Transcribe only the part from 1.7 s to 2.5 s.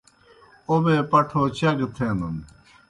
گہ تھینَن۔